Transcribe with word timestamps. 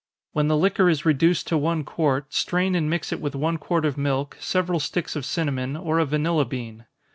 When 0.31 0.47
the 0.47 0.57
liquor 0.57 0.89
is 0.89 1.05
reduced 1.05 1.45
to 1.49 1.59
one 1.59 1.83
quart, 1.83 2.33
strain 2.33 2.73
and 2.73 2.89
mix 2.89 3.11
it 3.13 3.21
with 3.21 3.35
one 3.35 3.59
quart 3.59 3.85
of 3.85 3.99
milk, 3.99 4.35
several 4.39 4.79
sticks 4.79 5.15
of 5.15 5.25
cinnamon, 5.27 5.77
or 5.77 5.99
a 5.99 6.05
vanilla 6.05 6.45
bean. 6.45 6.87